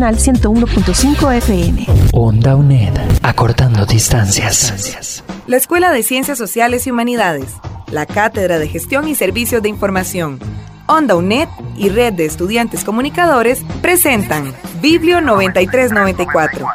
[0.00, 1.86] 101.5 FM.
[2.12, 2.94] Onda UNED.
[3.22, 5.24] Acortando distancias.
[5.46, 7.54] La Escuela de Ciencias Sociales y Humanidades
[7.90, 10.38] la Cátedra de Gestión y Servicios de Información,
[10.86, 16.66] Onda UNED y Red de Estudiantes Comunicadores presentan Biblio 9394.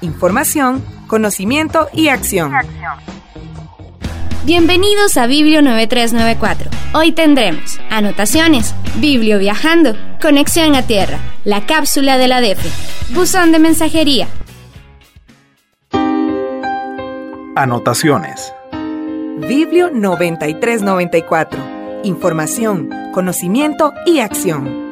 [0.00, 2.52] Información, conocimiento y acción.
[4.46, 6.70] Bienvenidos a Biblio 9394.
[6.94, 12.70] Hoy tendremos anotaciones, Biblio viajando, conexión a tierra, la cápsula de la DEFE,
[13.12, 14.28] buzón de mensajería.
[17.54, 18.54] Anotaciones.
[19.46, 21.60] Biblio 9394.
[22.04, 24.88] Información, conocimiento y acción.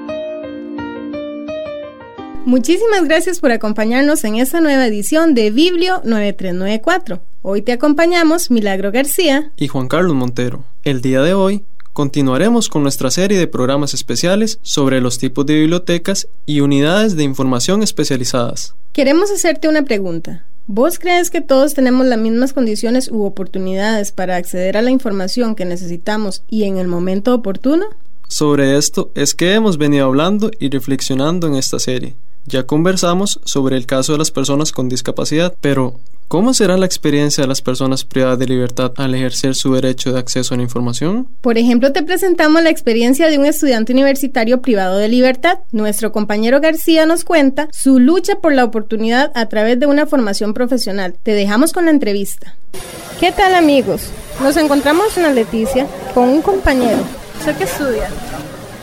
[2.45, 7.28] Muchísimas gracias por acompañarnos en esta nueva edición de Biblio 9394.
[7.51, 10.67] Hoy te acompañamos Milagro García y Juan Carlos Montero.
[10.85, 15.55] El día de hoy continuaremos con nuestra serie de programas especiales sobre los tipos de
[15.55, 18.75] bibliotecas y unidades de información especializadas.
[18.93, 20.45] Queremos hacerte una pregunta.
[20.67, 25.55] ¿Vos crees que todos tenemos las mismas condiciones u oportunidades para acceder a la información
[25.55, 27.87] que necesitamos y en el momento oportuno?
[28.29, 32.15] Sobre esto es que hemos venido hablando y reflexionando en esta serie.
[32.45, 37.41] Ya conversamos sobre el caso de las personas con discapacidad, pero ¿Cómo será la experiencia
[37.41, 41.27] de las personas privadas de libertad al ejercer su derecho de acceso a la información?
[41.41, 45.61] Por ejemplo, te presentamos la experiencia de un estudiante universitario privado de libertad.
[45.73, 50.53] Nuestro compañero García nos cuenta su lucha por la oportunidad a través de una formación
[50.53, 51.15] profesional.
[51.23, 52.57] Te dejamos con la entrevista.
[53.19, 54.11] ¿Qué tal amigos?
[54.43, 56.99] Nos encontramos en la Leticia con un compañero.
[57.43, 58.11] ¿Sé qué estudia?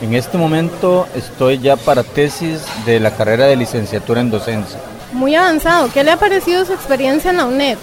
[0.00, 4.80] En este momento estoy ya para tesis de la carrera de licenciatura en docencia
[5.16, 5.90] muy avanzado.
[5.92, 7.78] ¿Qué le ha parecido su experiencia en la UNED?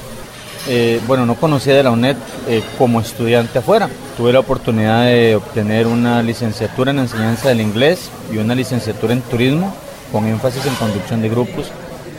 [0.68, 2.16] Eh, bueno, no conocía de la UNED
[2.48, 3.90] eh, como estudiante afuera.
[4.16, 9.22] Tuve la oportunidad de obtener una licenciatura en enseñanza del inglés y una licenciatura en
[9.22, 9.76] turismo
[10.12, 11.72] con énfasis en conducción de grupos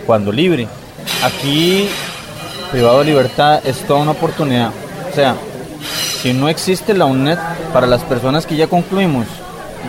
[0.05, 0.69] cuando libre.
[1.23, 1.89] Aquí,
[2.71, 4.73] privado de libertad, es toda una oportunidad.
[5.11, 5.37] O sea,
[6.21, 7.39] si no existe la UNED,
[7.73, 9.27] para las personas que ya concluimos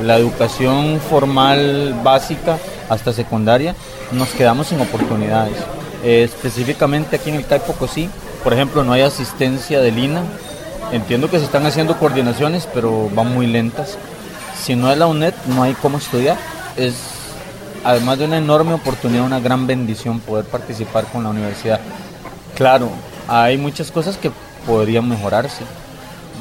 [0.04, 2.58] la educación formal básica
[2.90, 3.76] hasta secundaria,
[4.12, 5.58] nos quedamos sin oportunidades.
[6.04, 8.10] Eh, específicamente aquí en el CAI Pocosí,
[8.44, 10.22] por ejemplo, no hay asistencia de Lina.
[10.92, 13.98] Entiendo que se están haciendo coordinaciones, pero van muy lentas.
[14.62, 16.38] Si no es la UNED, no hay cómo estudiar.
[16.78, 16.96] Es,
[17.84, 21.80] además de una enorme oportunidad, una gran bendición poder participar con la universidad.
[22.56, 22.90] Claro,
[23.28, 24.32] hay muchas cosas que
[24.68, 25.64] podrían mejorarse.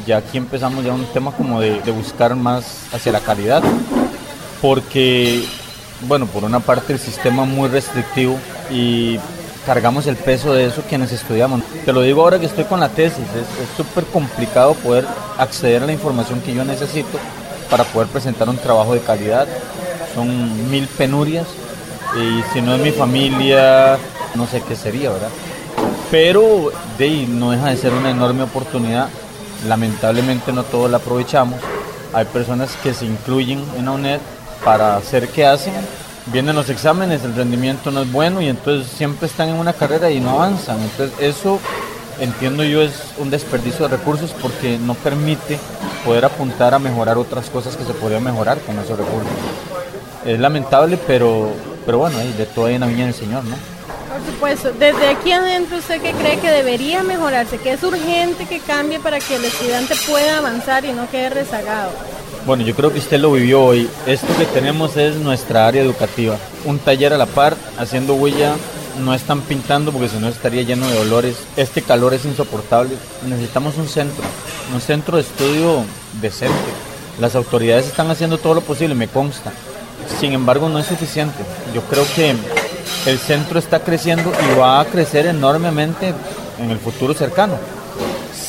[0.07, 3.63] Ya aquí empezamos ya un tema como de, de buscar más hacia la calidad,
[4.61, 5.45] porque
[6.03, 8.38] bueno, por una parte el sistema muy restrictivo
[8.71, 9.19] y
[9.65, 11.62] cargamos el peso de eso quienes estudiamos.
[11.84, 15.06] Te lo digo ahora que estoy con la tesis, es súper complicado poder
[15.38, 17.19] acceder a la información que yo necesito
[17.71, 19.49] para poder presentar un trabajo de calidad.
[20.15, 21.47] Son mil penurias
[22.16, 23.99] y si no es mi familia,
[24.34, 25.31] no sé qué sería, ¿verdad?
[26.10, 29.09] Pero de no deja de ser una enorme oportunidad.
[29.66, 31.59] Lamentablemente no todos la aprovechamos.
[32.12, 34.21] Hay personas que se incluyen en la UNED
[34.65, 35.75] para hacer qué hacen.
[36.27, 40.11] Vienen los exámenes, el rendimiento no es bueno y entonces siempre están en una carrera
[40.11, 40.81] y no avanzan.
[40.81, 41.61] Entonces eso
[42.19, 45.59] entiendo yo es un desperdicio de recursos porque no permite
[46.05, 49.33] poder apuntar a mejorar otras cosas que se podrían mejorar con esos recursos.
[50.25, 51.51] Es lamentable, pero,
[51.85, 53.57] pero bueno, de todo hay en la viña del Señor, ¿no?
[54.15, 57.59] Por supuesto, desde aquí adentro, ¿usted qué cree que debería mejorarse?
[57.59, 61.91] ¿Que es urgente que cambie para que el estudiante pueda avanzar y no quede rezagado?
[62.47, 63.88] Bueno, yo creo que usted lo vivió hoy.
[64.06, 66.37] Esto que tenemos es nuestra área educativa.
[66.66, 68.57] Un taller a la par, haciendo huella.
[69.03, 71.36] No están pintando porque si no estaría lleno de olores.
[71.57, 72.97] Este calor es insoportable.
[73.27, 74.22] Necesitamos un centro,
[74.74, 75.84] un centro de estudio
[76.21, 76.54] decente.
[77.19, 79.51] Las autoridades están haciendo todo lo posible, me consta.
[80.21, 81.42] Sin embargo, no es suficiente.
[81.74, 82.34] Yo creo que
[83.07, 86.13] el centro está creciendo y va a crecer enormemente
[86.60, 87.59] en el futuro cercano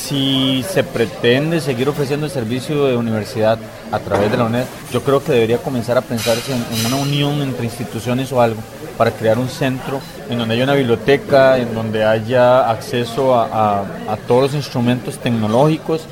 [0.06, 3.58] si se pretende seguir ofreciendo el servicio de universidad
[3.90, 7.42] a través de la UNED, yo creo que debería comenzar a pensarse en, una unión
[7.42, 8.60] entre instituciones o algo
[8.96, 10.00] para crear un centro
[10.30, 13.84] en donde haya una biblioteca, en donde haya acceso a,
[14.28, 16.02] todos los instrumentos tecnológicos.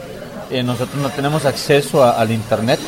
[0.50, 2.80] Eh, nosotros no tenemos acceso al Internet,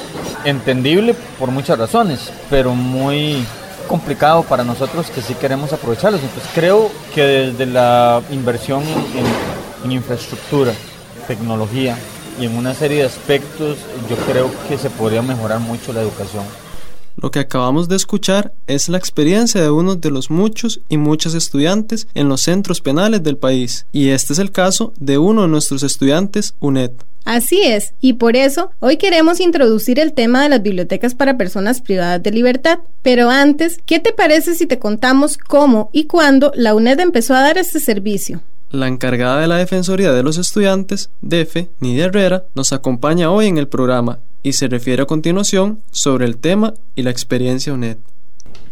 [0.45, 3.45] entendible por muchas razones, pero muy
[3.87, 6.21] complicado para nosotros que sí queremos aprovecharlos.
[6.21, 10.73] Entonces creo que desde la inversión en, infraestructura,
[11.27, 11.99] tecnología
[12.41, 13.79] y en una serie de aspectos,
[14.09, 16.45] yo creo que se podría mejorar mucho la educación.
[17.17, 21.33] Lo que acabamos de escuchar es la experiencia de uno de los muchos y muchas
[21.33, 25.49] estudiantes en los centros penales del país, y este es el caso de uno de
[25.49, 26.91] nuestros estudiantes, UNED.
[27.25, 31.81] Así es, y por eso hoy queremos introducir el tema de las bibliotecas para personas
[31.81, 32.79] privadas de libertad.
[33.03, 37.41] Pero antes, ¿qué te parece si te contamos cómo y cuándo la UNED empezó a
[37.41, 38.43] dar este servicio?
[38.71, 43.59] La encargada de la Defensoría de los Estudiantes, DEFE, Nidia Herrera, nos acompaña hoy en
[43.59, 47.99] el programa y se refiere a continuación sobre el tema y la experiencia UNED.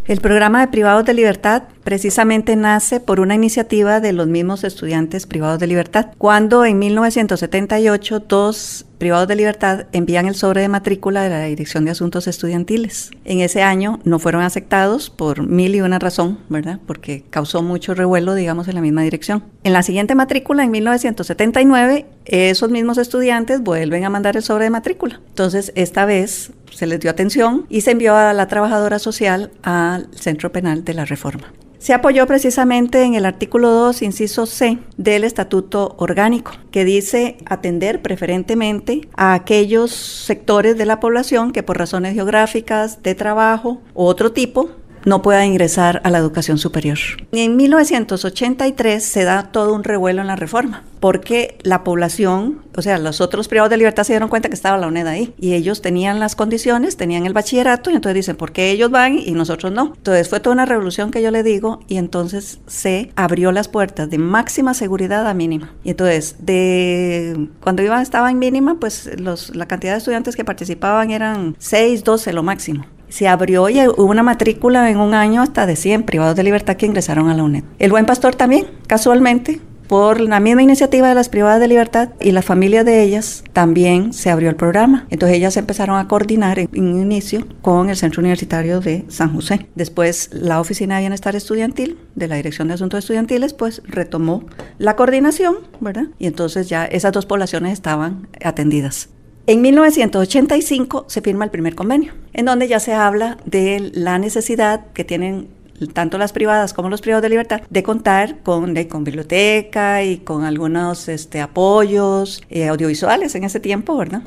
[0.06, 5.26] El programa de privados de libertad precisamente nace por una iniciativa de los mismos estudiantes
[5.26, 11.22] privados de libertad, cuando en 1978 dos privados de libertad envían el sobre de matrícula
[11.22, 13.10] de la Dirección de Asuntos Estudiantiles.
[13.24, 16.80] En ese año no fueron aceptados por mil y una razón, ¿verdad?
[16.86, 19.44] Porque causó mucho revuelo, digamos, en la misma dirección.
[19.62, 24.70] En la siguiente matrícula, en 1979, esos mismos estudiantes vuelven a mandar el sobre de
[24.70, 25.20] matrícula.
[25.28, 30.08] Entonces, esta vez se les dio atención y se envió a la trabajadora social al
[30.14, 31.52] Centro Penal de la Reforma.
[31.84, 38.00] Se apoyó precisamente en el artículo 2, inciso C del Estatuto Orgánico, que dice atender
[38.00, 44.32] preferentemente a aquellos sectores de la población que por razones geográficas, de trabajo u otro
[44.32, 44.70] tipo
[45.04, 46.98] no pueda ingresar a la educación superior.
[47.32, 52.98] En 1983 se da todo un revuelo en la reforma, porque la población, o sea,
[52.98, 55.82] los otros privados de libertad se dieron cuenta que estaba la UNED ahí y ellos
[55.82, 59.72] tenían las condiciones, tenían el bachillerato y entonces dicen, ¿por qué ellos van y nosotros
[59.72, 59.92] no?
[59.96, 64.10] Entonces fue toda una revolución que yo le digo y entonces se abrió las puertas
[64.10, 65.74] de máxima seguridad a mínima.
[65.84, 69.10] Y entonces, de cuando iba, estaba en mínima, pues
[69.54, 74.04] la cantidad de estudiantes que participaban eran 6, 12 lo máximo se abrió y hubo
[74.04, 77.42] una matrícula en un año hasta de 100 privados de libertad que ingresaron a la
[77.42, 77.64] UNED.
[77.78, 82.32] El Buen Pastor también, casualmente, por la misma iniciativa de las privadas de libertad y
[82.32, 85.06] la familia de ellas, también se abrió el programa.
[85.10, 89.68] Entonces ellas empezaron a coordinar en, un inicio con el Centro Universitario de San José.
[89.74, 94.44] Después la Oficina de Bienestar Estudiantil de la Dirección de Asuntos Estudiantiles pues retomó
[94.78, 96.06] la coordinación, ¿verdad?
[96.18, 99.10] Y entonces ya esas dos poblaciones estaban atendidas.
[99.46, 104.86] En 1985 se firma el primer convenio, en donde ya se habla de la necesidad
[104.94, 105.48] que tienen
[105.92, 111.08] tanto las privadas como los privados de libertad, de contar con, biblioteca y con algunos
[111.08, 114.22] este, apoyos eh, audiovisuales en ese tiempo, ¿verdad?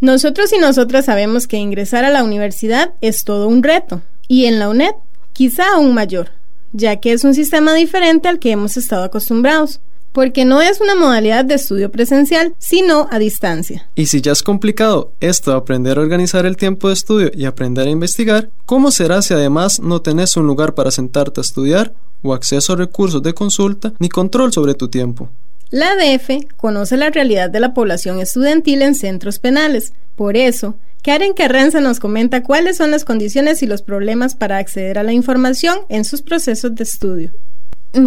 [0.00, 4.58] Nosotros y nosotras sabemos que ingresar a la universidad es todo un reto, y en
[4.58, 4.94] la UNED
[5.34, 6.30] quizá aún mayor,
[6.72, 9.80] ya que es un sistema diferente al que hemos estado acostumbrados
[10.16, 13.86] porque no es una modalidad de estudio presencial, sino a distancia.
[13.94, 17.44] Y si ya es complicado esto de aprender a organizar el tiempo de estudio y
[17.44, 21.92] aprender a investigar, ¿cómo será si además no tenés un lugar para sentarte a estudiar
[22.22, 25.28] o acceso a recursos de consulta ni control sobre tu tiempo?
[25.68, 29.92] La ADF conoce la realidad de la población estudiantil en centros penales.
[30.14, 34.98] Por eso, Karen Carranza nos comenta cuáles son las condiciones y los problemas para acceder
[34.98, 37.32] a la información en sus procesos de estudio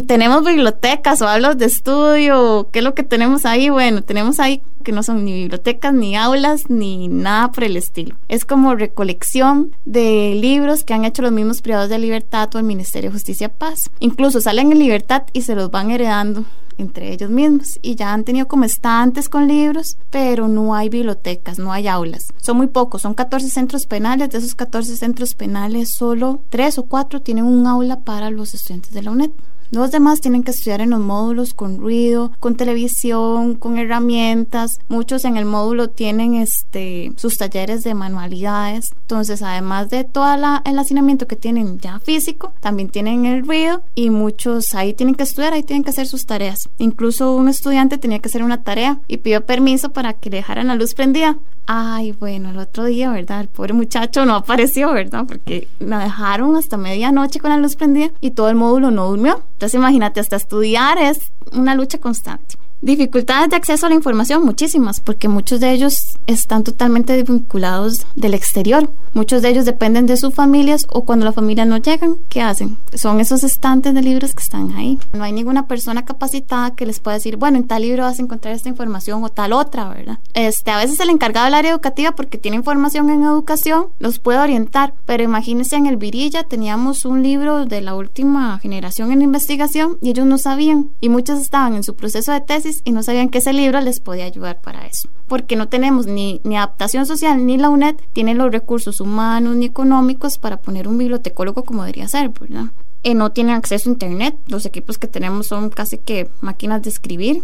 [0.07, 3.69] tenemos bibliotecas o aulas de estudio, ¿qué es lo que tenemos ahí?
[3.69, 8.15] Bueno, tenemos ahí que no son ni bibliotecas, ni aulas, ni nada por el estilo.
[8.27, 12.65] Es como recolección de libros que han hecho los mismos privados de libertad o el
[12.65, 13.89] Ministerio de Justicia Paz.
[13.99, 16.45] Incluso salen en libertad y se los van heredando
[16.77, 21.59] entre ellos mismos y ya han tenido como estantes con libros, pero no hay bibliotecas,
[21.59, 22.33] no hay aulas.
[22.37, 26.83] Son muy pocos, son 14 centros penales, de esos 14 centros penales solo 3 o
[26.83, 29.31] 4 tienen un aula para los estudiantes de la UNED.
[29.71, 34.79] Los demás tienen que estudiar en los módulos con ruido, con televisión, con herramientas.
[34.87, 38.91] Muchos en el módulo tienen este sus talleres de manualidades.
[39.01, 40.25] Entonces, además de todo
[40.65, 45.23] el hacinamiento que tienen ya físico, también tienen el ruido y muchos ahí tienen que
[45.23, 46.67] estudiar, ahí tienen que hacer sus tareas.
[46.79, 50.67] Incluso un estudiante tenía que hacer una tarea y pidió permiso para que le dejaran
[50.67, 51.37] la luz prendida.
[51.71, 53.41] Ay, bueno, el otro día, ¿verdad?
[53.41, 55.25] El pobre muchacho no apareció, ¿verdad?
[55.27, 59.43] Porque me dejaron hasta medianoche con la luz prendida y todo el módulo no durmió.
[59.59, 62.55] Entonces imagínate, hasta estudiar es una lucha constante.
[62.81, 68.33] Dificultades de acceso a la información, muchísimas, porque muchos de ellos están totalmente vinculados del
[68.33, 68.89] exterior.
[69.13, 72.77] Muchos de ellos dependen de sus familias o cuando las familias no llegan, ¿qué hacen?
[72.93, 74.97] Son esos estantes de libros que están ahí.
[75.11, 78.21] No hay ninguna persona capacitada que les pueda decir, bueno, en tal libro vas a
[78.21, 80.19] encontrar esta información o tal otra, ¿verdad?
[80.33, 84.39] Este, a veces el encargado del área educativa, porque tiene información en educación, los puede
[84.39, 89.97] orientar, pero imagínense en el Virilla teníamos un libro de la última generación en investigación
[90.01, 93.29] y ellos no sabían y muchos estaban en su proceso de tesis y no sabían
[93.29, 95.09] que ese libro les podía ayudar para eso.
[95.27, 99.65] Porque no tenemos ni, ni adaptación social ni la UNED tiene los recursos humanos ni
[99.65, 102.65] económicos para poner un bibliotecólogo como debería ser, ¿verdad?
[103.03, 104.35] Y no tienen acceso a internet.
[104.47, 107.43] Los equipos que tenemos son casi que máquinas de escribir.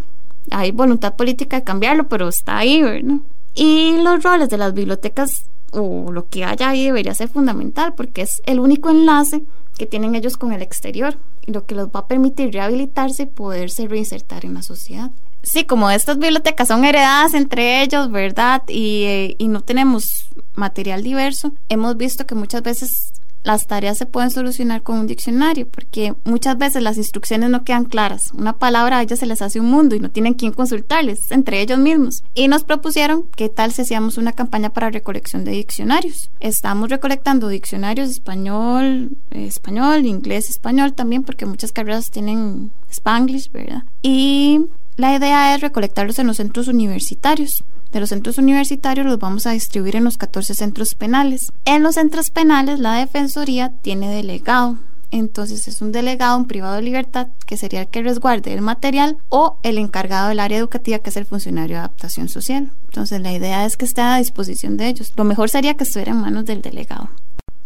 [0.51, 3.17] Hay voluntad política de cambiarlo, pero está ahí, ¿verdad?
[3.53, 8.21] Y los roles de las bibliotecas o lo que haya ahí debería ser fundamental porque
[8.21, 9.43] es el único enlace
[9.77, 11.17] que tienen ellos con el exterior
[11.47, 15.11] lo que les va a permitir rehabilitarse y poderse reinsertar en la sociedad.
[15.43, 18.63] Sí, como estas bibliotecas son heredadas entre ellos, ¿verdad?
[18.67, 23.13] Y, eh, y no tenemos material diverso, hemos visto que muchas veces
[23.45, 27.85] las tareas se pueden solucionar con un diccionario, porque muchas veces las instrucciones no quedan
[27.85, 28.31] claras.
[28.33, 31.61] Una palabra a ellos se les hace un mundo y no tienen quien consultarles, entre
[31.61, 32.23] ellos mismos.
[32.33, 36.31] Y nos propusieron qué tal si hacíamos una campaña para recolección de diccionarios.
[36.39, 43.83] Estamos recolectando diccionarios español, eh, español, inglés, español también, porque muchas carreras tienen spanglish, ¿verdad?
[44.01, 44.65] Y
[44.97, 47.63] la idea es recolectarlos en los centros universitarios
[47.95, 51.53] de los centros universitarios los vamos a distribuir en los 14 centros penales.
[51.63, 54.77] En los centros penales la Defensoría tiene delegado.
[55.11, 59.15] Entonces es un delegado, un privado de libertad, que sería el que resguarde el material
[59.29, 62.69] o el encargado del área educativa, que es el funcionario de adaptación social.
[62.83, 65.13] Entonces la idea es que esté a disposición de ellos.
[65.15, 67.09] Lo mejor sería que estuviera en manos del delegado.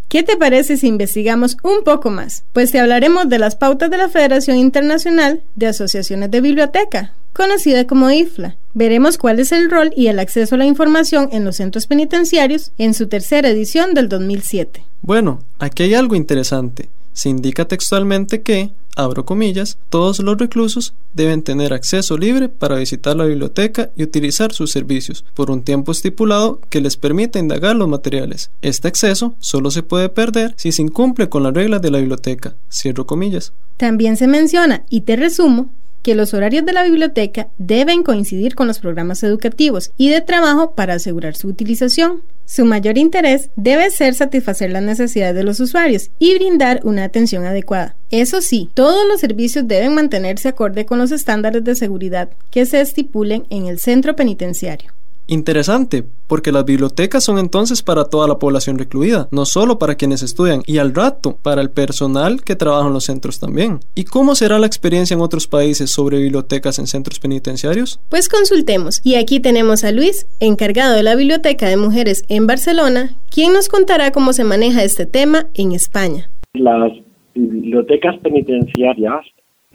[0.09, 2.43] ¿Qué te parece si investigamos un poco más?
[2.53, 7.87] Pues te hablaremos de las pautas de la Federación Internacional de Asociaciones de Biblioteca, conocida
[7.87, 8.57] como IFLA.
[8.73, 12.71] Veremos cuál es el rol y el acceso a la información en los centros penitenciarios
[12.77, 14.85] en su tercera edición del 2007.
[15.01, 16.89] Bueno, aquí hay algo interesante.
[17.13, 23.15] Se indica textualmente que, abro comillas, todos los reclusos deben tener acceso libre para visitar
[23.15, 27.89] la biblioteca y utilizar sus servicios por un tiempo estipulado que les permita indagar los
[27.89, 28.51] materiales.
[28.61, 32.55] Este acceso solo se puede perder si se incumple con las reglas de la biblioteca.
[32.71, 33.51] Cierro comillas.
[33.77, 35.69] También se menciona, y te resumo,
[36.01, 40.75] que los horarios de la biblioteca deben coincidir con los programas educativos y de trabajo
[40.75, 42.21] para asegurar su utilización.
[42.45, 47.45] Su mayor interés debe ser satisfacer las necesidades de los usuarios y brindar una atención
[47.45, 47.95] adecuada.
[48.09, 52.81] Eso sí, todos los servicios deben mantenerse acorde con los estándares de seguridad que se
[52.81, 54.91] estipulen en el centro penitenciario.
[55.31, 60.23] Interesante, porque las bibliotecas son entonces para toda la población recluida, no solo para quienes
[60.23, 63.79] estudian, y al rato para el personal que trabaja en los centros también.
[63.93, 67.99] ¿Y cómo será la experiencia en otros países sobre bibliotecas en centros penitenciarios?
[68.09, 73.11] Pues consultemos, y aquí tenemos a Luis, encargado de la Biblioteca de Mujeres en Barcelona,
[73.29, 76.27] quien nos contará cómo se maneja este tema en España.
[76.53, 76.91] Las
[77.35, 79.27] bibliotecas penitenciarias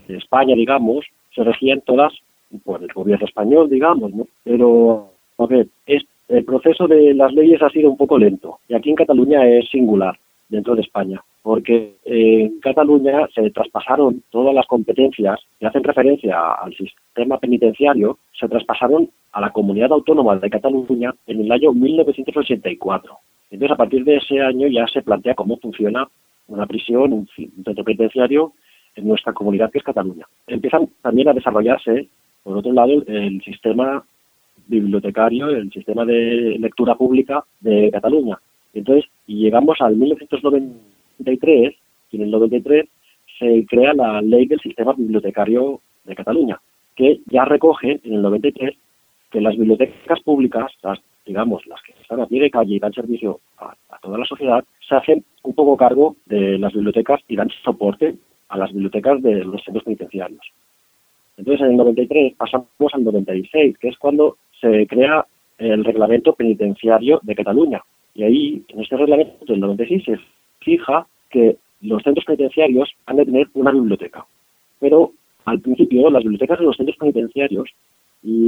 [0.09, 2.13] de España, digamos, se regían todas
[2.65, 4.27] por el gobierno español, digamos, ¿no?
[4.43, 5.69] Pero a ver,
[6.29, 9.69] el proceso de las leyes ha sido un poco lento y aquí en Cataluña es
[9.69, 16.55] singular dentro de España, porque en Cataluña se traspasaron todas las competencias que hacen referencia
[16.55, 23.17] al sistema penitenciario, se traspasaron a la comunidad autónoma de Cataluña en el año 1984.
[23.51, 26.09] Entonces, a partir de ese año ya se plantea cómo funciona
[26.49, 28.53] una prisión, un centro penitenciario
[28.95, 30.27] en nuestra comunidad que es Cataluña.
[30.47, 32.09] Empiezan también a desarrollarse,
[32.43, 34.05] por otro lado, el sistema
[34.67, 38.39] bibliotecario el sistema de lectura pública de Cataluña.
[38.73, 41.75] Entonces, llegamos al 1993,
[42.11, 42.87] y en el 93
[43.39, 46.61] se crea la ley del sistema bibliotecario de Cataluña,
[46.95, 48.75] que ya recoge en el 93
[49.31, 50.71] que las bibliotecas públicas,
[51.27, 54.65] digamos, las que están a pie de calle y dan servicio a toda la sociedad,
[54.87, 58.15] se hacen un poco cargo de las bibliotecas y dan soporte
[58.49, 60.47] a las bibliotecas de los centros penitenciarios.
[61.37, 65.27] Entonces, en el 93 pasamos al 96, que es cuando se crea
[65.59, 67.83] el reglamento penitenciario de Cataluña.
[68.15, 70.19] Y ahí, en este reglamento del 96, se
[70.61, 74.25] fija que los centros penitenciarios han de tener una biblioteca.
[74.81, 75.13] Pero
[75.45, 77.69] al principio, las bibliotecas de los centros penitenciarios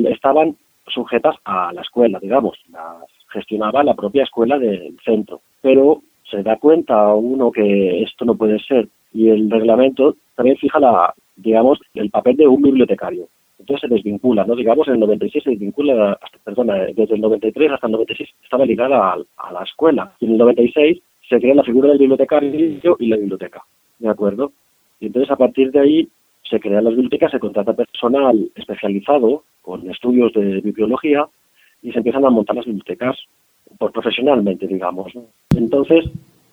[0.06, 0.56] estaban
[0.86, 5.40] sujetas a la escuela, digamos, las gestionaba la propia escuela del centro.
[5.60, 10.78] Pero se da cuenta uno que esto no puede ser y el reglamento también fija
[10.78, 14.54] la, digamos, el papel de un bibliotecario entonces se desvincula, ¿no?
[14.54, 19.14] Digamos, en el 96 se desvincula, perdona, desde el 93 hasta el 96 estaba ligada
[19.36, 20.12] a, la escuela.
[20.20, 20.98] Y en el 96
[21.28, 23.64] se crea la figura del bibliotecario y la biblioteca,
[23.98, 24.52] ¿de acuerdo?
[25.00, 26.08] Y entonces a partir de ahí
[26.42, 31.26] se crean las bibliotecas, se contrata personal especializado con estudios de bibliología
[31.82, 33.16] y se empiezan a montar las bibliotecas
[33.78, 35.12] por profesionalmente, digamos.
[35.56, 36.04] Entonces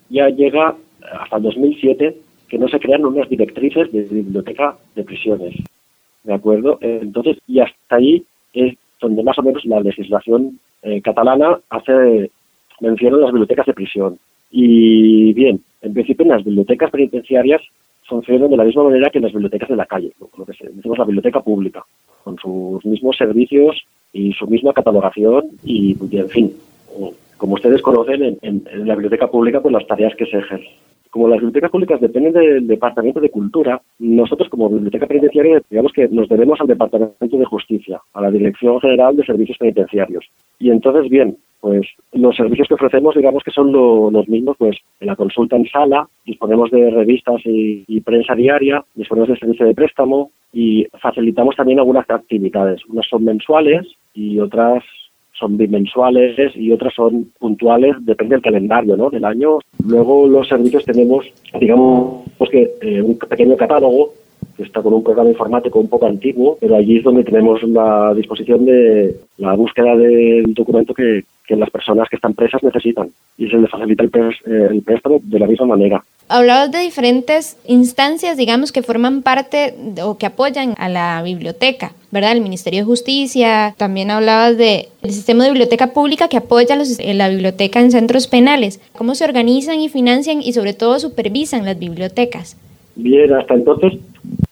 [0.10, 0.76] ya llega
[1.20, 2.18] hasta el 2007
[2.48, 5.56] que no se crean unas directrices de biblioteca de prisiones.
[6.24, 6.78] ¿De acuerdo?
[6.82, 12.30] Entonces, y hasta ahí es donde más o menos la legislación eh, catalana hace
[12.80, 14.18] mención a las bibliotecas de prisión.
[14.52, 17.62] Y bien, en principio las bibliotecas penitenciarias
[18.08, 21.06] funcionan de la misma manera que las bibliotecas de la calle, lo que decimos la
[21.06, 21.86] biblioteca pública.
[22.24, 26.54] con sus mismos servicios y su misma catalogación y, en fin,
[27.38, 30.72] como ustedes conocen, en, en, la biblioteca pública, pues las tareas que se ejercen.
[31.14, 36.08] Como las bibliotecas públicas dependen del Departamento de Cultura, nosotros como Biblioteca Penitenciaria, digamos que
[36.08, 40.26] nos debemos al Departamento de Justicia, a la Dirección General de Servicios Penitenciarios.
[40.58, 45.06] Y entonces, bien, pues los servicios que ofrecemos, digamos que son los mismos, pues en
[45.06, 49.76] la consulta en sala, disponemos de revistas y, y, prensa diaria, disponemos de servicio de
[49.76, 52.84] préstamo y facilitamos también algunas actividades.
[52.88, 54.84] Unas son mensuales y otras
[55.34, 59.10] son bimensuales y otras son puntuales, depende del calendario ¿no?
[59.10, 59.60] del año.
[59.86, 61.26] Luego los servicios tenemos,
[61.60, 64.14] digamos, pues que eh, un pequeño catálogo
[64.56, 68.14] que está con un programa informático un poco antiguo, pero allí es donde tenemos la
[68.14, 73.50] disposición de la búsqueda del documento que, que las personas que están presas necesitan y
[73.50, 76.04] se les facilita el, eh, el préstamo de la misma manera.
[76.30, 82.32] Hablabas de diferentes instancias, digamos, que forman parte o que apoyan a la biblioteca, ¿verdad?
[82.32, 87.30] El Ministerio de Justicia, también hablabas del sistema de biblioteca pública que apoya los, la
[87.30, 88.80] biblioteca en centros penales.
[88.94, 92.56] ¿Cómo se organizan y financian y sobre todo supervisan las bibliotecas?
[92.96, 93.94] Bien, hasta entonces,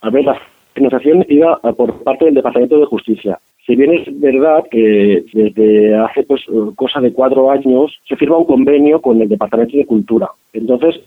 [0.02, 0.40] a ver, la
[0.74, 3.40] financiación iba por parte del Departamento de Justicia.
[3.66, 6.42] Si bien es verdad que desde hace pues
[6.76, 10.30] cosa de cuatro años se firma un convenio con el Departamento de Cultura.
[10.54, 11.00] Entonces,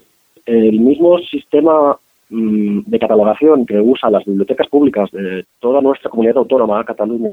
[0.47, 1.99] el mismo sistema
[2.31, 7.31] mm, de catalogación que usa las bibliotecas públicas de toda nuestra comunidad autónoma, Cataluña,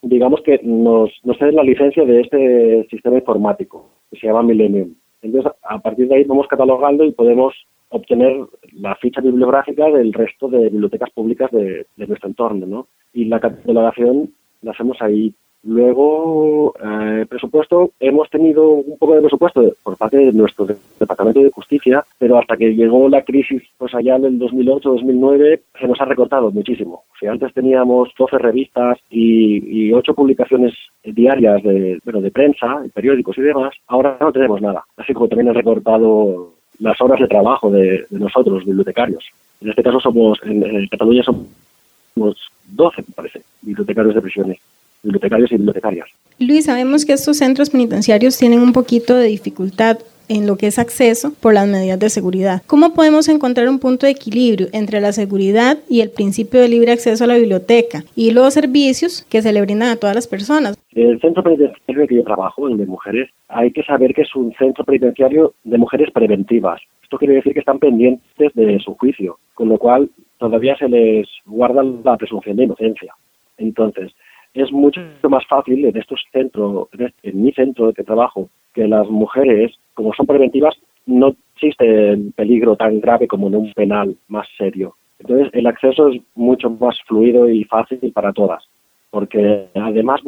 [0.00, 4.94] digamos que nos, nos la licencia de este sistema informático, que se llama Millennium.
[5.22, 7.54] Entonces, a partir de ahí vamos catalogando y podemos
[7.94, 12.88] obtener la ficha bibliográfica del resto de bibliotecas públicas de, nuestro entorno, ¿no?
[13.12, 14.30] Y la catalogación
[14.62, 15.32] la hacemos ahí.
[15.62, 20.66] Luego, eh, presupuesto, hemos tenido un poco de presupuesto por parte de nuestro
[21.00, 25.88] Departamento de Justicia, pero hasta que llegó la crisis, pues allá en el 2008-2009, se
[25.88, 27.04] nos ha recortado muchísimo.
[27.14, 32.82] O sea, antes teníamos 12 revistas y, y 8 publicaciones diarias de, bueno, de prensa,
[32.92, 34.84] periódicos y demás, ahora no tenemos nada.
[34.98, 39.24] Así como también han recortado las horas de trabajo de, nosotros, bibliotecarios.
[39.60, 42.36] En este caso somos, en, Cataluña somos
[42.68, 44.58] 12, me parece, bibliotecarios de prisiones,
[45.02, 46.08] bibliotecarios y bibliotecarias.
[46.38, 50.78] Luis, sabemos que estos centros penitenciarios tienen un poquito de dificultad en lo que es
[50.78, 52.62] acceso por las medidas de seguridad.
[52.66, 56.92] ¿Cómo podemos encontrar un punto de equilibrio entre la seguridad y el principio de libre
[56.92, 60.76] acceso a la biblioteca y los servicios que se le brindan a todas las personas?
[60.92, 64.52] El centro penitenciario que yo trabajo, el de mujeres, hay que saber que es un
[64.54, 66.80] centro penitenciario de mujeres preventivas.
[67.02, 71.28] Esto quiere decir que están pendientes de su juicio, con lo cual todavía se les
[71.46, 73.14] guarda la presunción de inocencia.
[73.58, 74.12] Entonces,
[74.54, 76.88] es mucho más fácil en estos centros,
[77.22, 80.74] en mi centro de trabajo, que las mujeres, como son preventivas,
[81.06, 84.96] no existe peligro tan grave como en un penal más serio.
[85.18, 88.64] Entonces, el acceso es mucho más fluido y fácil para todas,
[89.10, 90.20] porque además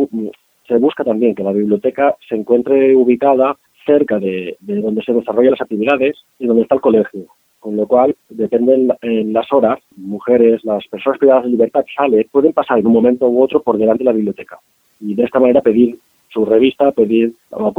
[0.67, 5.61] se busca también que la biblioteca se encuentre ubicada cerca de, donde se desarrollan las
[5.61, 7.27] actividades y donde está el colegio.
[7.61, 12.27] Con lo cual, dependen en las horas, mujeres, las personas privadas de libertad que salen,
[12.31, 14.59] pueden pasar en un momento u otro por delante de la biblioteca.
[15.01, 17.73] Y de esta manera pedir su revista, pedir o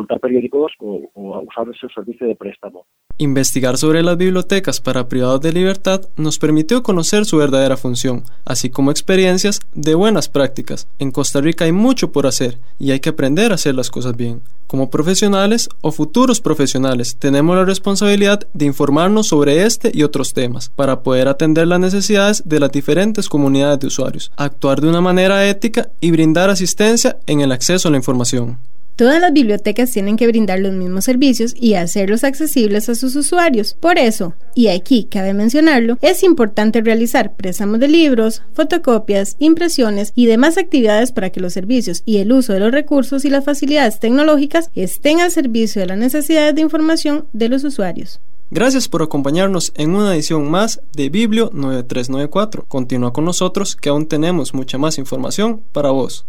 [0.00, 2.86] consultar periódicos o, o usar ese servicio de préstamo.
[3.18, 8.70] Investigar sobre las bibliotecas para privados de libertad nos permitió conocer su verdadera función, así
[8.70, 10.88] como experiencias de buenas prácticas.
[10.98, 14.16] En Costa Rica hay mucho por hacer y hay que aprender a hacer las cosas
[14.16, 14.40] bien.
[14.66, 20.70] Como profesionales o futuros profesionales tenemos la responsabilidad de informarnos sobre este y otros temas
[20.70, 25.46] para poder atender las necesidades de las diferentes comunidades de usuarios, actuar de una manera
[25.46, 28.58] ética y brindar asistencia en el acceso a la información.
[28.96, 33.76] Todas las bibliotecas tienen que brindar los mismos servicios y hacerlos accesibles a sus usuarios.
[33.80, 40.26] Por eso, y aquí cabe mencionarlo, es importante realizar préstamos de libros, fotocopias, impresiones y
[40.26, 44.00] demás actividades para que los servicios y el uso de los recursos y las facilidades
[44.00, 48.20] tecnológicas estén al servicio de las necesidades de información de los usuarios.
[48.52, 52.64] Gracias por acompañarnos en una edición más de Biblio 9394.
[52.66, 56.26] Continúa con nosotros que aún tenemos mucha más información para vos.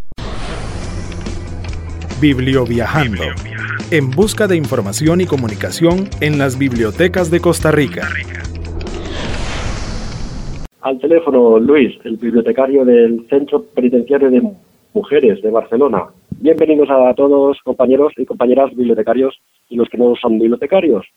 [2.22, 3.24] Biblioviajando.
[3.90, 8.10] En busca de información y comunicación en las bibliotecas de Costa Rica.
[10.82, 14.40] Al teléfono, Luis, el bibliotecario del Centro Penitenciario de
[14.94, 16.10] Mujeres de Barcelona.
[16.38, 21.08] Bienvenidos a todos, compañeros y compañeras bibliotecarios y los que no son bibliotecarios.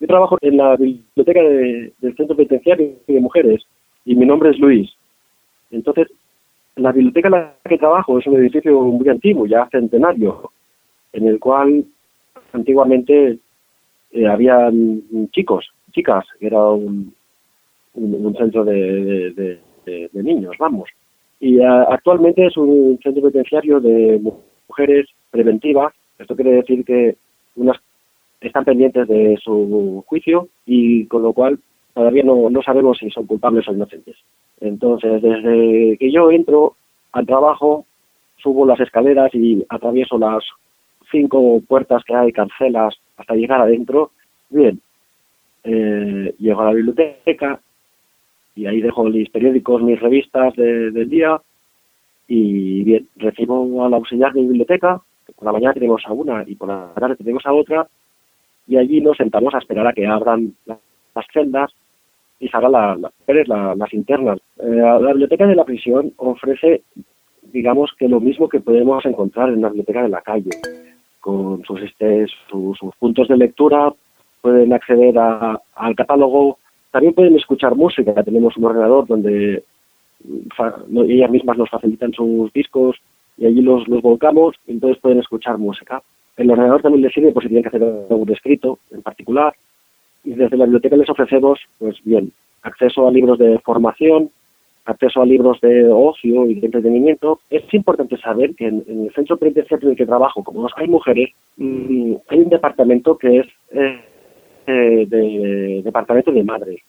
[0.00, 3.66] Yo trabajo en la biblioteca del Centro Penitenciario de Mujeres
[4.06, 4.90] y mi nombre es Luis.
[5.70, 6.08] Entonces,
[6.76, 10.52] la biblioteca en la que trabajo es un edificio muy antiguo, ya centenario,
[11.14, 11.84] en el cual
[12.52, 13.38] antiguamente
[14.12, 14.70] eh, había
[15.30, 17.14] chicos, chicas, era un,
[18.36, 19.58] centro de,
[20.12, 20.90] niños, vamos.
[21.40, 24.20] Y actualmente es un centro penitenciario de
[24.68, 25.92] mujeres preventiva.
[26.18, 27.16] Esto quiere decir que
[27.56, 27.78] unas
[28.40, 31.58] están pendientes de su juicio y con lo cual
[31.94, 34.16] todavía no, no sabemos si son culpables o inocentes.
[34.60, 36.74] Entonces, desde que yo entro
[37.12, 37.86] al trabajo,
[38.38, 40.44] subo las escaleras y atravieso las
[41.14, 44.10] cinco puertas que hay, cancelas, hasta llegar adentro.
[44.50, 44.80] Bien,
[45.62, 47.60] eh, llego a la biblioteca
[48.56, 51.40] y ahí dejo mis periódicos, mis revistas del día
[52.26, 55.00] y bien, recibo al auxiliar de biblioteca,
[55.36, 57.86] por la mañana tenemos a una y por la tarde tenemos a otra
[58.66, 61.70] y allí nos sentamos a esperar a que abran las celdas
[62.40, 64.38] y salgan la, las internas.
[64.58, 66.82] Eh, la biblioteca de la prisión ofrece,
[67.52, 70.50] digamos, que lo mismo que podemos encontrar en la biblioteca de la calle,
[71.24, 71.80] con sus,
[72.50, 73.90] sus, puntos de lectura,
[74.42, 76.58] pueden acceder al catálogo,
[76.90, 79.64] también pueden escuchar música, tenemos un ordenador donde
[81.08, 82.96] ellas mismas nos facilitan sus discos
[83.38, 86.02] y allí los, los volcamos, entonces pueden escuchar música.
[86.36, 89.54] El ordenador también les sirve por si tienen que hacer un escrito en particular.
[90.24, 92.32] Y desde la biblioteca les ofrecemos, pues bien,
[92.62, 94.28] acceso a libros de formación,
[94.84, 97.40] acceso a libros de ocio y de entretenimiento.
[97.50, 101.30] Es importante saber que en, el centro penitenciario en el que trabajo, como hay mujeres,
[101.56, 104.00] mm, hay un departamento que es eh,
[104.66, 106.80] eh, de, departamento de madres.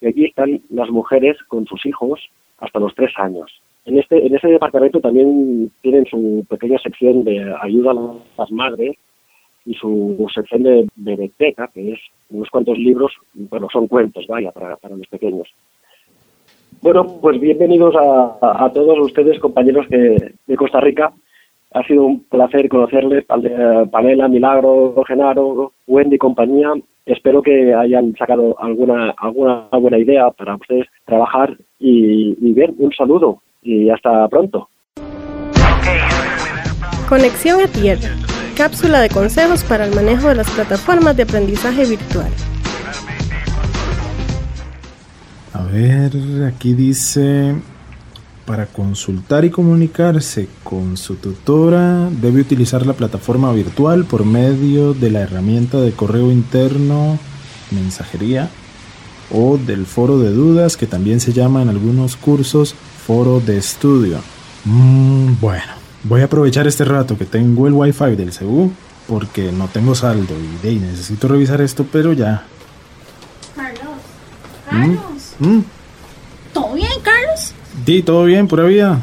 [0.00, 2.20] Y aquí están las mujeres con sus hijos
[2.58, 3.50] hasta los tres años.
[3.84, 8.96] En este, en ese departamento también tienen su pequeña sección de ayuda a las madres
[9.64, 14.76] y su sección de biblioteca, que es unos cuantos libros, bueno, son cuentos, vaya, para,
[14.88, 15.48] los pequeños.
[16.82, 21.12] Bueno, pues bienvenidos a, todos ustedes, compañeros de Costa Rica.
[21.72, 26.72] Ha sido un placer conocerles, Panela, Milagro, Genaro, Wendy y compañía.
[27.04, 32.92] Espero que hayan sacado alguna, alguna buena idea para ustedes trabajar y, y bien, un
[32.92, 34.68] saludo y hasta pronto.
[37.08, 38.08] Conexión a Tierra,
[38.56, 42.30] cápsula de consejos para el manejo de las plataformas de aprendizaje virtual.
[45.52, 46.12] A ver,
[46.46, 47.56] aquí dice,
[48.46, 55.10] para consultar y comunicarse con su tutora debe utilizar la plataforma virtual por medio de
[55.10, 57.18] la herramienta de correo interno,
[57.70, 58.50] mensajería
[59.32, 62.74] o del foro de dudas que también se llama en algunos cursos
[63.06, 64.18] foro de estudio.
[64.64, 65.72] Mm, bueno,
[66.04, 68.72] voy a aprovechar este rato que tengo el wifi del CU
[69.08, 72.44] porque no tengo saldo y de necesito revisar esto, pero ya.
[73.56, 73.82] Carlos,
[74.68, 74.98] Carlos.
[75.06, 75.09] Mm,
[75.40, 75.60] mm.
[76.52, 77.52] ¿Todo bien, Carlos?
[77.86, 79.00] Sí, todo bien, pura vida.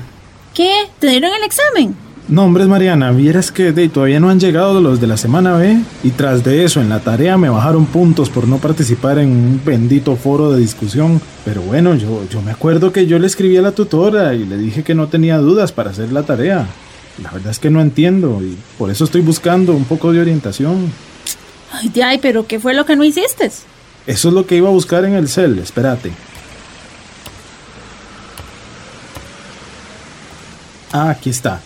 [0.53, 0.87] ¿Qué?
[0.99, 1.95] ¿Te dieron el examen?
[2.29, 5.79] No, hombre, Mariana, vieras que de, todavía no han llegado los de la semana B
[6.03, 9.61] y tras de eso en la tarea me bajaron puntos por no participar en un
[9.63, 11.21] bendito foro de discusión.
[11.45, 14.57] Pero bueno, yo, yo me acuerdo que yo le escribí a la tutora y le
[14.57, 16.67] dije que no tenía dudas para hacer la tarea.
[17.23, 20.91] La verdad es que no entiendo y por eso estoy buscando un poco de orientación.
[21.71, 23.45] Ay, ay, pero ¿qué fue lo que no hiciste?
[24.05, 26.11] Eso es lo que iba a buscar en el cel, espérate.
[30.97, 31.59] Ah, aquí está.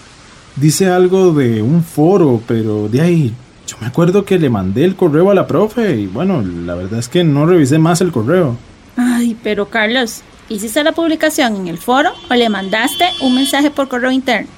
[0.57, 3.33] Dice algo de un foro, pero de ahí
[3.65, 6.99] yo me acuerdo que le mandé el correo a la profe y bueno, la verdad
[6.99, 8.57] es que no revisé más el correo.
[8.97, 13.87] Ay, pero Carlos, ¿hiciste la publicación en el foro o le mandaste un mensaje por
[13.87, 14.49] correo interno?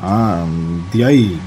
[0.00, 0.44] Ah,
[0.92, 1.38] de ahí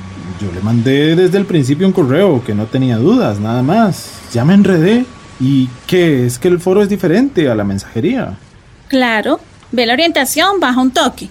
[0.41, 4.11] yo le mandé desde el principio un correo que no tenía dudas, nada más.
[4.33, 5.05] Ya me enredé.
[5.39, 6.25] ¿Y qué?
[6.25, 8.37] ¿Es que el foro es diferente a la mensajería?
[8.89, 9.39] Claro,
[9.71, 11.29] ve la orientación, baja un toque.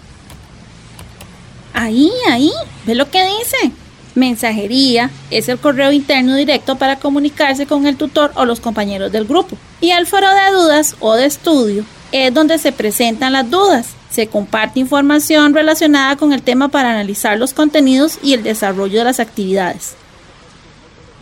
[1.75, 2.53] Ahí, ahí,
[2.87, 3.73] ve lo que dice.
[4.15, 9.25] Mensajería es el correo interno directo para comunicarse con el tutor o los compañeros del
[9.25, 9.57] grupo.
[9.81, 13.89] Y el foro de dudas o de estudio es donde se presentan las dudas.
[14.11, 19.05] Se comparte información relacionada con el tema para analizar los contenidos y el desarrollo de
[19.05, 19.95] las actividades.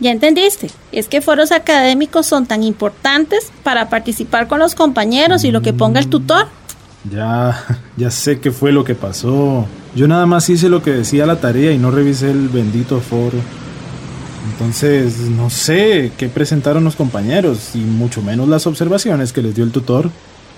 [0.01, 0.69] ¿Ya entendiste?
[0.91, 5.73] Es que foros académicos son tan importantes para participar con los compañeros y lo que
[5.73, 6.47] ponga el tutor.
[7.09, 7.63] Ya,
[7.95, 9.67] ya sé qué fue lo que pasó.
[9.95, 13.37] Yo nada más hice lo que decía la tarea y no revisé el bendito foro.
[14.51, 19.63] Entonces, no sé qué presentaron los compañeros y mucho menos las observaciones que les dio
[19.63, 20.09] el tutor.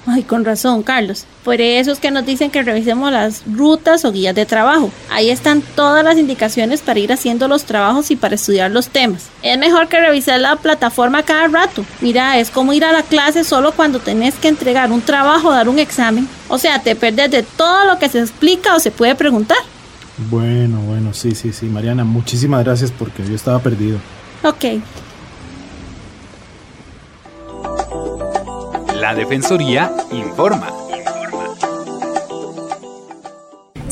[0.06, 1.26] Ay, con razón, Carlos.
[1.46, 4.92] Por eso es que nos dicen que revisemos las rutas o guías de trabajo.
[5.10, 9.30] Ahí están todas las indicaciones para ir haciendo los trabajos y para estudiar los temas.
[9.42, 11.86] Es mejor que revisar la plataforma cada rato.
[12.02, 15.54] Mira, es como ir a la clase solo cuando tenés que entregar un trabajo o
[15.54, 16.28] dar un examen.
[16.50, 19.58] O sea, te perdes de todo lo que se explica o se puede preguntar.
[20.30, 21.68] Bueno, bueno, sí, sí, sí.
[21.68, 24.00] Mariana, muchísimas gracias porque yo estaba perdido.
[24.44, 24.66] Ok.
[29.04, 30.83] La Defensoría informa.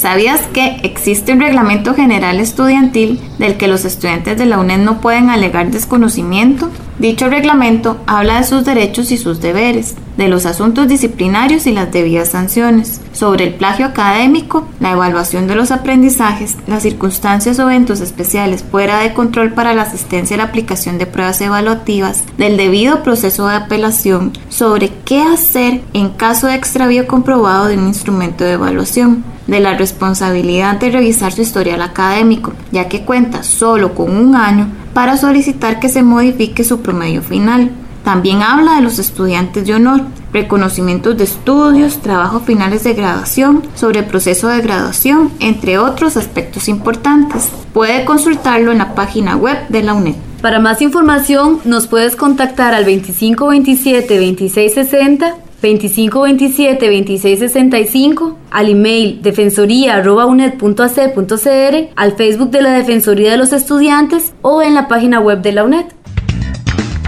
[0.01, 4.99] ¿Sabías que existe un reglamento general estudiantil del que los estudiantes de la UNED no
[4.99, 6.71] pueden alegar desconocimiento?
[6.97, 11.91] Dicho reglamento habla de sus derechos y sus deberes, de los asuntos disciplinarios y las
[11.91, 18.01] debidas sanciones, sobre el plagio académico, la evaluación de los aprendizajes, las circunstancias o eventos
[18.01, 23.03] especiales fuera de control para la asistencia a la aplicación de pruebas evaluativas, del debido
[23.03, 28.53] proceso de apelación, sobre qué hacer en caso de extravío comprobado de un instrumento de
[28.53, 34.35] evaluación de la responsabilidad de revisar su historial académico, ya que cuenta solo con un
[34.35, 37.71] año para solicitar que se modifique su promedio final.
[38.03, 40.01] También habla de los estudiantes de honor,
[40.33, 46.67] reconocimientos de estudios, trabajos finales de graduación, sobre el proceso de graduación, entre otros aspectos
[46.67, 47.49] importantes.
[47.73, 50.15] Puede consultarlo en la página web de la UNED.
[50.41, 62.51] Para más información nos puedes contactar al 2527 2660 2527-2665, al email defensoría.uned.ac.cr, al Facebook
[62.51, 65.85] de la Defensoría de los Estudiantes o en la página web de la UNED.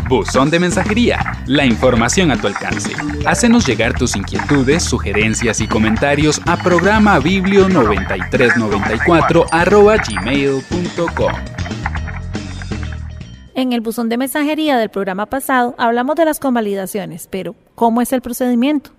[0.07, 2.91] Buzón de mensajería, la información a tu alcance.
[3.25, 9.45] Hácenos llegar tus inquietudes, sugerencias y comentarios a programa biblio 9394
[10.07, 11.33] gmail.com.
[13.55, 18.11] En el buzón de mensajería del programa pasado hablamos de las convalidaciones, pero ¿cómo es
[18.11, 18.89] el procedimiento?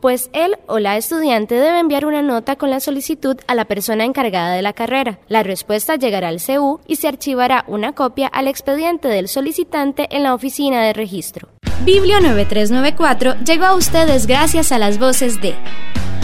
[0.00, 4.04] Pues él o la estudiante debe enviar una nota con la solicitud a la persona
[4.04, 5.18] encargada de la carrera.
[5.28, 10.22] La respuesta llegará al CU y se archivará una copia al expediente del solicitante en
[10.22, 11.48] la oficina de registro.
[11.84, 15.54] Biblio 9394 llegó a ustedes gracias a las voces de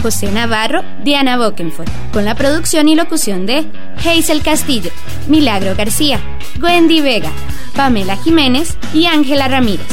[0.01, 3.65] José Navarro, Diana Bokenford, con la producción y locución de
[3.97, 4.91] Hazel Castillo,
[5.27, 6.19] Milagro García,
[6.61, 7.29] Wendy Vega,
[7.75, 9.87] Pamela Jiménez y Ángela Ramírez.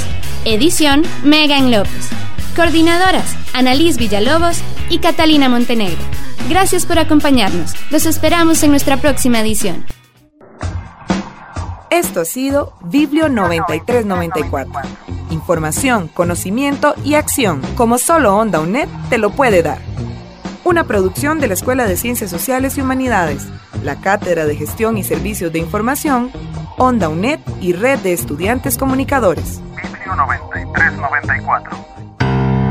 [0.45, 2.09] Edición Megan López.
[2.57, 5.99] Coordinadoras Annalise Villalobos y Catalina Montenegro.
[6.49, 7.75] Gracias por acompañarnos.
[7.91, 9.85] Los esperamos en nuestra próxima edición.
[11.91, 14.73] Esto ha sido Biblio 9394.
[15.31, 19.79] Información, conocimiento y acción, como solo Onda UNED te lo puede dar.
[20.69, 23.49] Una producción de la Escuela de Ciencias Sociales y Humanidades,
[23.83, 26.31] la Cátedra de Gestión y Servicios de Información,
[26.77, 29.63] Onda UNED y Red de Estudiantes Comunicadores.
[29.75, 31.98] Biblio 9394.